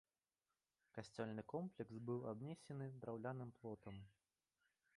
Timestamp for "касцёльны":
0.97-1.43